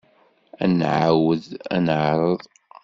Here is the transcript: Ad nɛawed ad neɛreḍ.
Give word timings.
Ad 0.63 0.71
nɛawed 0.77 1.43
ad 1.75 1.81
neɛreḍ. 1.85 2.41